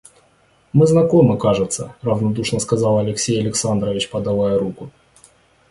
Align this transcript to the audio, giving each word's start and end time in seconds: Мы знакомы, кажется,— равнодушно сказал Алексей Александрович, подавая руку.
Мы 0.73 0.87
знакомы, 0.87 1.37
кажется,— 1.37 1.93
равнодушно 2.01 2.59
сказал 2.59 2.97
Алексей 2.97 3.39
Александрович, 3.39 4.09
подавая 4.09 4.57
руку. 4.57 4.89